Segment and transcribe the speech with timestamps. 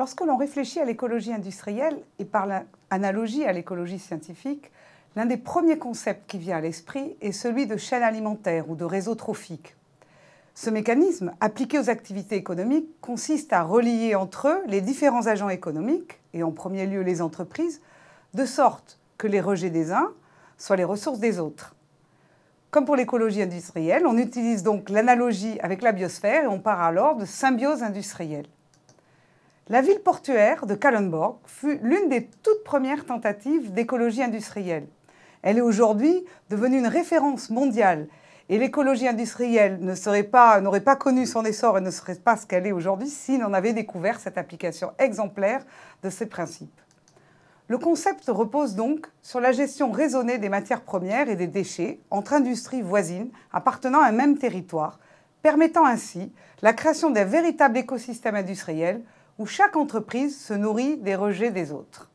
[0.00, 4.72] Lorsque l'on réfléchit à l'écologie industrielle et par l'analogie à l'écologie scientifique,
[5.14, 8.84] l'un des premiers concepts qui vient à l'esprit est celui de chaîne alimentaire ou de
[8.84, 9.76] réseau trophique.
[10.54, 16.18] Ce mécanisme, appliqué aux activités économiques, consiste à relier entre eux les différents agents économiques,
[16.32, 17.82] et en premier lieu les entreprises,
[18.32, 20.14] de sorte que les rejets des uns
[20.56, 21.74] soient les ressources des autres.
[22.70, 27.16] Comme pour l'écologie industrielle, on utilise donc l'analogie avec la biosphère et on parle alors
[27.16, 28.46] de symbiose industrielle.
[29.70, 34.88] La ville portuaire de Kallenborg fut l'une des toutes premières tentatives d'écologie industrielle.
[35.42, 38.08] Elle est aujourd'hui devenue une référence mondiale
[38.48, 42.66] et l'écologie industrielle n'aurait pas, pas, connu son essor et ne serait pas ce qu'elle
[42.66, 45.64] est aujourd'hui si l'on avait découvert cette application exemplaire
[46.02, 46.80] de ces principes.
[47.68, 52.32] Le concept repose donc sur la gestion raisonnée des matières premières et des déchets entre
[52.32, 54.98] industries voisines appartenant à un même territoire,
[55.42, 59.04] permettant ainsi la création d'un véritable écosystème industriel
[59.40, 62.10] où chaque entreprise se nourrit des rejets des autres.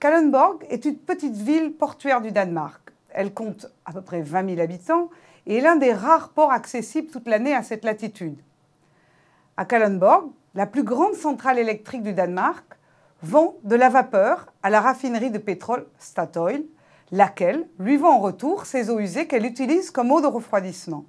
[0.00, 2.80] Kallenborg est une petite ville portuaire du Danemark.
[3.10, 5.10] Elle compte à peu près 20 000 habitants
[5.46, 8.40] et est l'un des rares ports accessibles toute l'année à cette latitude.
[9.58, 12.64] À Kallenborg, la plus grande centrale électrique du Danemark,
[13.22, 16.62] vend de la vapeur à la raffinerie de pétrole Statoil,
[17.12, 21.04] laquelle lui vend en retour ses eaux usées qu'elle utilise comme eau de refroidissement.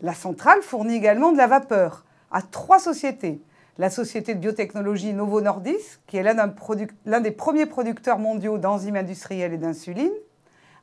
[0.00, 3.42] La centrale fournit également de la vapeur à trois sociétés.
[3.80, 9.52] La société de biotechnologie Novo Nordisk, qui est l'un des premiers producteurs mondiaux d'enzymes industrielles
[9.52, 10.10] et d'insuline,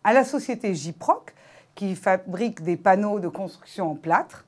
[0.06, 1.34] à la société Jiproc,
[1.76, 4.46] qui fabrique des panneaux de construction en plâtre,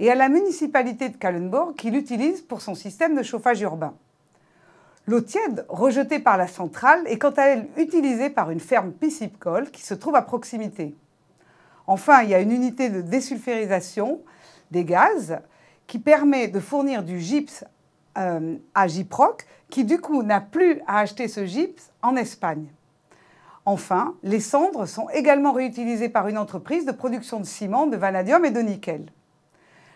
[0.00, 3.92] et à la municipalité de Kallenborg, qui l'utilise pour son système de chauffage urbain.
[5.06, 9.70] L'eau tiède rejetée par la centrale est quant à elle utilisée par une ferme piscicole
[9.70, 10.96] qui se trouve à proximité.
[11.86, 14.22] Enfin, il y a une unité de désulfurisation
[14.70, 15.38] des gaz
[15.86, 17.62] qui permet de fournir du gypse
[18.18, 22.66] euh, à Gyproc, qui du coup n'a plus à acheter ce gypse en Espagne.
[23.66, 28.44] Enfin, les cendres sont également réutilisées par une entreprise de production de ciment, de vanadium
[28.44, 29.06] et de nickel.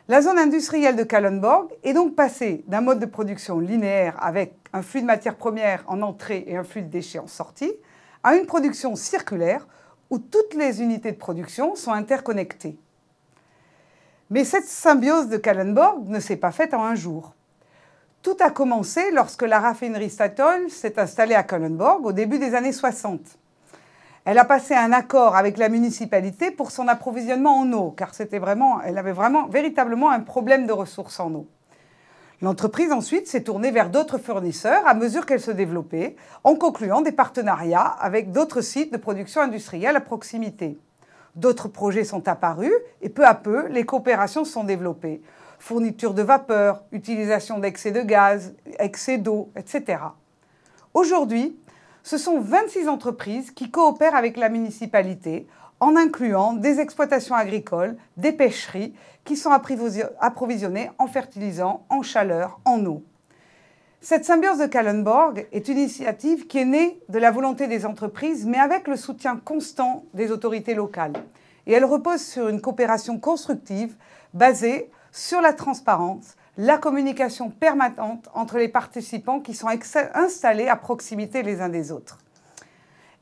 [0.08, 4.80] La zone industrielle de Kallenborg est donc passée d'un mode de production linéaire avec un
[4.80, 7.72] flux de matières premières en entrée et un flux de déchets en sortie,
[8.22, 9.66] à une production circulaire
[10.08, 12.78] où toutes les unités de production sont interconnectées.
[14.30, 17.34] Mais cette symbiose de Kallenborg ne s'est pas faite en un jour.
[18.28, 22.74] Tout a commencé lorsque la raffinerie Statoil s'est installée à Kallenborg au début des années
[22.74, 23.20] 60.
[24.26, 28.38] Elle a passé un accord avec la municipalité pour son approvisionnement en eau, car c'était
[28.38, 31.46] vraiment, elle avait vraiment véritablement un problème de ressources en eau.
[32.42, 37.12] L'entreprise ensuite s'est tournée vers d'autres fournisseurs à mesure qu'elle se développait, en concluant des
[37.12, 40.76] partenariats avec d'autres sites de production industrielle à proximité.
[41.34, 45.22] D'autres projets sont apparus et peu à peu, les coopérations sont développées.
[45.58, 49.98] Fourniture de vapeur, utilisation d'excès de gaz, excès d'eau, etc.
[50.94, 51.58] Aujourd'hui,
[52.02, 55.46] ce sont 26 entreprises qui coopèrent avec la municipalité
[55.80, 62.84] en incluant des exploitations agricoles, des pêcheries qui sont approvisionnées en fertilisants, en chaleur, en
[62.86, 63.02] eau.
[64.00, 68.46] Cette symbiose de Kallenborg est une initiative qui est née de la volonté des entreprises,
[68.46, 71.14] mais avec le soutien constant des autorités locales.
[71.66, 73.96] Et elle repose sur une coopération constructive
[74.34, 79.68] basée sur la transparence, la communication permanente entre les participants qui sont
[80.14, 82.18] installés à proximité les uns des autres.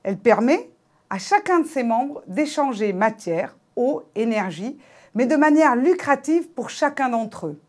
[0.03, 0.71] Elle permet
[1.11, 4.79] à chacun de ses membres d'échanger matière, eau, énergie,
[5.15, 7.61] mais de manière lucrative pour chacun d'entre eux.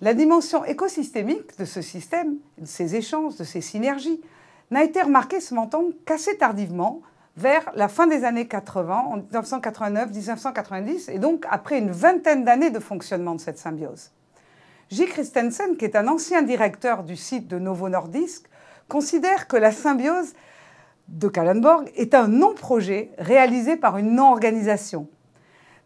[0.00, 4.20] La dimension écosystémique de ce système, de ces échanges, de ces synergies,
[4.70, 7.02] n'a été remarquée ce montant qu'assez tardivement,
[7.40, 12.78] vers la fin des années 80, en 1989-1990, et donc après une vingtaine d'années de
[12.78, 14.10] fonctionnement de cette symbiose.
[14.90, 15.06] J.
[15.06, 18.46] Christensen, qui est un ancien directeur du site de Novo Nordisk,
[18.88, 20.34] considère que la symbiose
[21.08, 25.08] de Kallenborg est un non-projet réalisé par une non-organisation.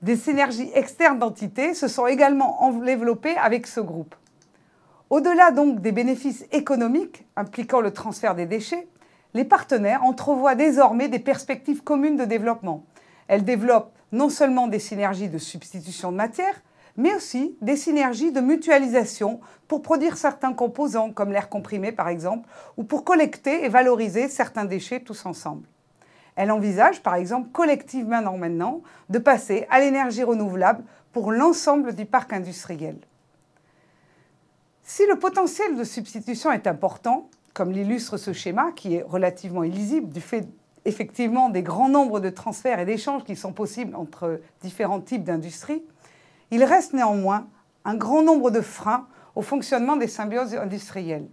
[0.02, 4.14] Des synergies externes d'entités se sont également développées avec ce groupe.
[5.08, 8.88] Au-delà donc des bénéfices économiques impliquant le transfert des déchets,
[9.34, 12.84] les partenaires entrevoient désormais des perspectives communes de développement.
[13.28, 16.62] Elles développent non seulement des synergies de substitution de matière,
[16.96, 22.48] mais aussi des synergies de mutualisation pour produire certains composants, comme l'air comprimé par exemple,
[22.76, 25.66] ou pour collecter et valoriser certains déchets tous ensemble.
[26.37, 32.32] Elle envisage par exemple collectivement maintenant de passer à l'énergie renouvelable pour l'ensemble du parc
[32.32, 32.96] industriel.
[34.82, 40.12] Si le potentiel de substitution est important, comme l'illustre ce schéma qui est relativement illisible
[40.12, 40.46] du fait
[40.84, 45.82] effectivement des grands nombres de transferts et d'échanges qui sont possibles entre différents types d'industries,
[46.50, 47.46] il reste néanmoins
[47.86, 51.26] un grand nombre de freins au fonctionnement des symbioses industrielles.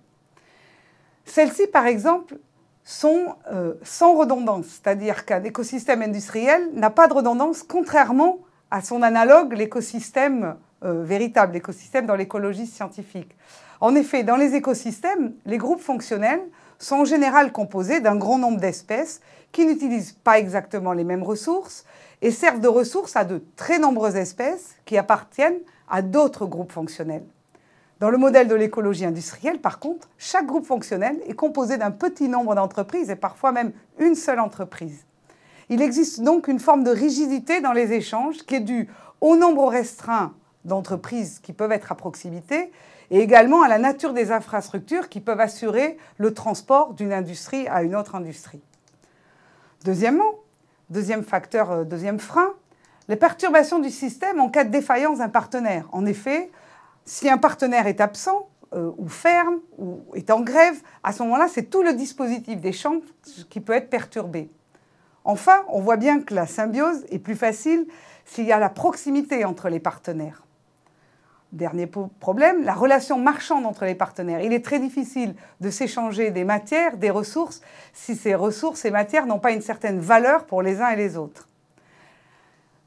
[1.25, 2.37] Celles-ci, par exemple,
[2.83, 8.39] sont euh, sans redondance, c'est-à-dire qu'un écosystème industriel n'a pas de redondance, contrairement
[8.71, 13.35] à son analogue, l'écosystème euh, véritable, l'écosystème dans l'écologie scientifique.
[13.81, 16.43] En effet, dans les écosystèmes, les groupes fonctionnels
[16.77, 21.83] sont en général composés d'un grand nombre d'espèces qui n'utilisent pas exactement les mêmes ressources
[22.21, 27.25] et servent de ressources à de très nombreuses espèces qui appartiennent à d'autres groupes fonctionnels.
[27.99, 32.29] Dans le modèle de l'écologie industrielle, par contre, chaque groupe fonctionnel est composé d'un petit
[32.29, 35.05] nombre d'entreprises et parfois même une seule entreprise.
[35.69, 38.89] Il existe donc une forme de rigidité dans les échanges qui est due
[39.21, 40.33] au nombre restreint
[40.65, 42.71] d'entreprises qui peuvent être à proximité
[43.11, 47.83] et également à la nature des infrastructures qui peuvent assurer le transport d'une industrie à
[47.83, 48.61] une autre industrie.
[49.83, 50.35] Deuxièmement,
[50.89, 52.53] deuxième facteur, euh, deuxième frein,
[53.09, 55.89] les perturbations du système en cas de défaillance d'un partenaire.
[55.91, 56.49] En effet,
[57.03, 61.49] si un partenaire est absent euh, ou ferme ou est en grève, à ce moment-là,
[61.49, 63.01] c'est tout le dispositif d'échange
[63.49, 64.49] qui peut être perturbé.
[65.25, 67.85] Enfin, on voit bien que la symbiose est plus facile
[68.23, 70.45] s'il y a la proximité entre les partenaires.
[71.51, 74.39] Dernier problème, la relation marchande entre les partenaires.
[74.39, 77.61] Il est très difficile de s'échanger des matières, des ressources,
[77.91, 81.17] si ces ressources et matières n'ont pas une certaine valeur pour les uns et les
[81.17, 81.49] autres.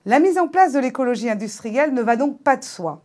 [0.06, 3.02] La mise en place de l'écologie industrielle ne va donc pas de soi.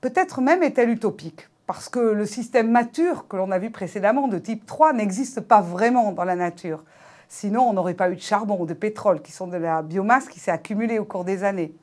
[0.00, 4.38] Peut-être même est-elle utopique, parce que le système mature que l'on a vu précédemment de
[4.38, 6.82] type 3 n'existe pas vraiment dans la nature.
[7.28, 10.28] Sinon, on n'aurait pas eu de charbon ou de pétrole, qui sont de la biomasse
[10.28, 11.74] qui s'est accumulée au cours des années.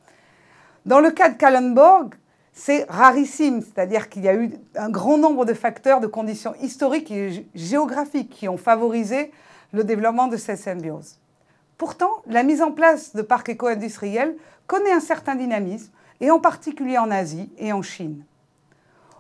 [0.87, 2.15] Dans le cas de Kallenborg,
[2.55, 7.11] c'est rarissime, c'est-à-dire qu'il y a eu un grand nombre de facteurs, de conditions historiques
[7.11, 9.31] et géographiques qui ont favorisé
[9.73, 11.19] le développement de cette symbiose.
[11.77, 14.37] Pourtant, la mise en place de parcs éco-industriels
[14.67, 15.91] connaît un certain dynamisme
[16.21, 18.23] et en particulier en Asie et en Chine.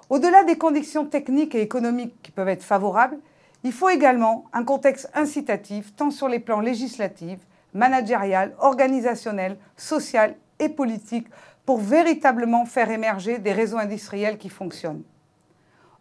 [0.09, 3.17] Au-delà des conditions techniques et économiques qui peuvent être favorables,
[3.65, 7.39] il faut également un contexte incitatif tant sur les plans législatifs,
[7.73, 11.27] managérial, organisationnel, social et politique
[11.65, 15.03] pour véritablement faire émerger des réseaux industriels qui fonctionnent.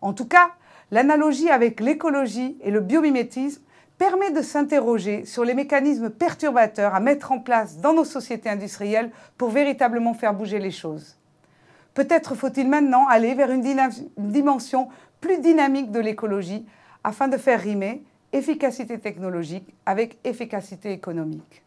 [0.00, 0.50] En tout cas,
[0.90, 3.62] l'analogie avec l'écologie et le biomimétisme
[3.98, 9.10] permet de s'interroger sur les mécanismes perturbateurs à mettre en place dans nos sociétés industrielles
[9.38, 11.16] pour véritablement faire bouger les choses.
[11.94, 13.62] Peut-être faut-il maintenant aller vers une,
[14.18, 14.88] dimension
[15.20, 16.66] plus dynamique de l'écologie
[17.04, 18.02] afin de faire rimer
[18.32, 21.62] efficacité technologique avec efficacité économique.